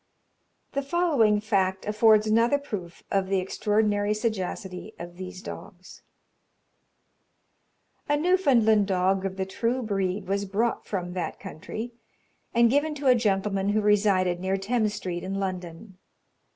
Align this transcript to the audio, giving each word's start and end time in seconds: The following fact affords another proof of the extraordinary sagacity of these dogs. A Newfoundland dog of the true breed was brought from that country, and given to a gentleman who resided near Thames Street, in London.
The 0.71 0.81
following 0.81 1.39
fact 1.39 1.85
affords 1.85 2.25
another 2.25 2.57
proof 2.57 3.03
of 3.11 3.27
the 3.27 3.37
extraordinary 3.39 4.15
sagacity 4.15 4.95
of 4.97 5.15
these 5.17 5.43
dogs. 5.43 6.01
A 8.09 8.17
Newfoundland 8.17 8.87
dog 8.87 9.25
of 9.27 9.37
the 9.37 9.45
true 9.45 9.83
breed 9.83 10.27
was 10.27 10.45
brought 10.45 10.87
from 10.87 11.13
that 11.13 11.39
country, 11.39 11.91
and 12.51 12.67
given 12.71 12.95
to 12.95 13.05
a 13.05 13.13
gentleman 13.13 13.69
who 13.69 13.81
resided 13.81 14.39
near 14.39 14.57
Thames 14.57 14.95
Street, 14.95 15.21
in 15.23 15.35
London. 15.35 15.99